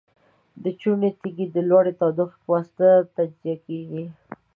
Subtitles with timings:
[0.63, 4.03] د چونې تیږې د لوړې تودوخې په واسطه تجزیه کیږي.